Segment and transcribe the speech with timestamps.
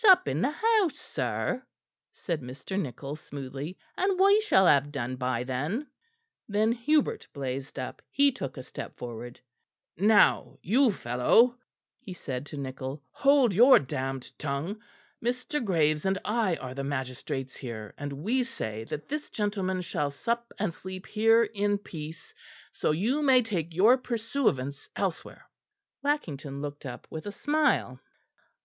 [0.03, 1.61] "Sup in the house, sir,"
[2.11, 2.75] said Mr.
[2.79, 5.91] Nichol smoothly, "and we shall have done by then."
[6.49, 9.39] Then Hubert blazed up; he took a step forward.
[9.97, 11.55] "Now, you fellow,"
[11.99, 14.81] he said to Nichol, "hold your damned tongue.
[15.23, 15.63] Mr.
[15.63, 20.51] Graves and I are the magistrates here, and we say that this gentleman shall sup
[20.57, 22.33] and sleep here in peace,
[22.71, 25.45] so you may take your pursuivants elsewhere."
[26.01, 27.99] Lackington looked up with a smile.